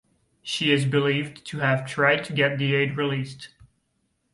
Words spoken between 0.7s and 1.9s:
is believed to have